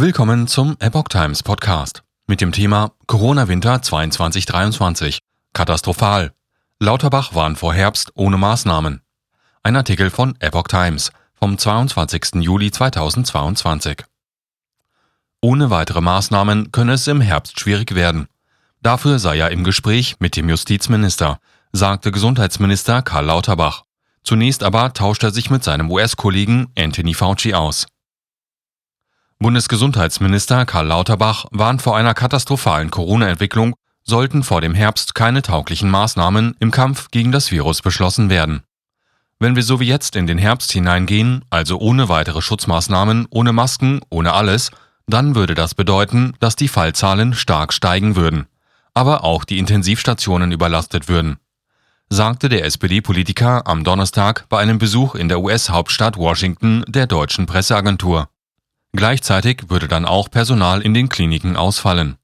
[0.00, 5.18] Willkommen zum Epoch Times Podcast mit dem Thema Corona-Winter 22-23.
[5.52, 6.30] Katastrophal.
[6.78, 9.00] Lauterbach warnt vor Herbst ohne Maßnahmen.
[9.64, 12.36] Ein Artikel von Epoch Times vom 22.
[12.36, 14.04] Juli 2022.
[15.40, 18.28] Ohne weitere Maßnahmen könne es im Herbst schwierig werden.
[18.80, 21.40] Dafür sei er im Gespräch mit dem Justizminister,
[21.72, 23.82] sagte Gesundheitsminister Karl Lauterbach.
[24.22, 27.88] Zunächst aber tauscht er sich mit seinem US-Kollegen Anthony Fauci aus.
[29.40, 36.56] Bundesgesundheitsminister Karl Lauterbach warnt vor einer katastrophalen Corona-Entwicklung, sollten vor dem Herbst keine tauglichen Maßnahmen
[36.58, 38.64] im Kampf gegen das Virus beschlossen werden.
[39.38, 44.00] Wenn wir so wie jetzt in den Herbst hineingehen, also ohne weitere Schutzmaßnahmen, ohne Masken,
[44.10, 44.72] ohne alles,
[45.06, 48.46] dann würde das bedeuten, dass die Fallzahlen stark steigen würden,
[48.92, 51.36] aber auch die Intensivstationen überlastet würden,
[52.10, 58.28] sagte der SPD-Politiker am Donnerstag bei einem Besuch in der US-Hauptstadt Washington der deutschen Presseagentur.
[58.92, 62.16] Gleichzeitig würde dann auch Personal in den Kliniken ausfallen.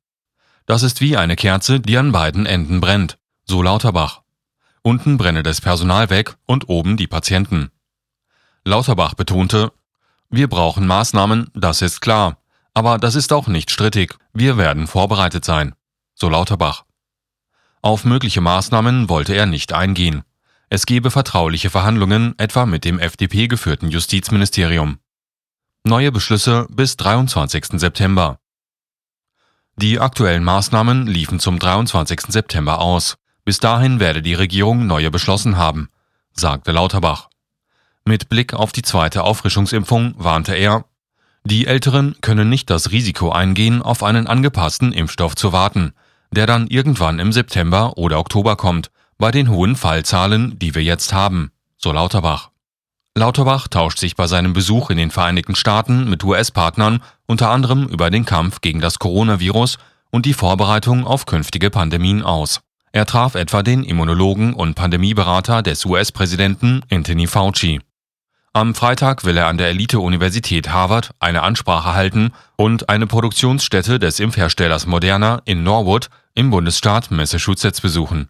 [0.66, 4.22] Das ist wie eine Kerze, die an beiden Enden brennt, so Lauterbach.
[4.82, 7.70] Unten brenne das Personal weg und oben die Patienten.
[8.64, 9.72] Lauterbach betonte,
[10.30, 12.38] wir brauchen Maßnahmen, das ist klar,
[12.72, 15.74] aber das ist auch nicht strittig, wir werden vorbereitet sein,
[16.14, 16.84] so Lauterbach.
[17.82, 20.22] Auf mögliche Maßnahmen wollte er nicht eingehen.
[20.70, 24.98] Es gebe vertrauliche Verhandlungen, etwa mit dem FDP geführten Justizministerium.
[25.86, 27.78] Neue Beschlüsse bis 23.
[27.78, 28.38] September.
[29.76, 32.22] Die aktuellen Maßnahmen liefen zum 23.
[32.28, 33.18] September aus.
[33.44, 35.90] Bis dahin werde die Regierung neue beschlossen haben,
[36.32, 37.28] sagte Lauterbach.
[38.06, 40.86] Mit Blick auf die zweite Auffrischungsimpfung warnte er,
[41.44, 45.92] die Älteren können nicht das Risiko eingehen, auf einen angepassten Impfstoff zu warten,
[46.30, 51.12] der dann irgendwann im September oder Oktober kommt, bei den hohen Fallzahlen, die wir jetzt
[51.12, 52.53] haben, so Lauterbach.
[53.16, 58.10] Lauterbach tauscht sich bei seinem Besuch in den Vereinigten Staaten mit US-Partnern unter anderem über
[58.10, 59.78] den Kampf gegen das Coronavirus
[60.10, 62.60] und die Vorbereitung auf künftige Pandemien aus.
[62.90, 67.80] Er traf etwa den Immunologen und Pandemieberater des US-Präsidenten Anthony Fauci.
[68.52, 74.18] Am Freitag will er an der Elite-Universität Harvard eine Ansprache halten und eine Produktionsstätte des
[74.18, 78.28] Impfherstellers Moderna in Norwood im Bundesstaat Massachusetts besuchen.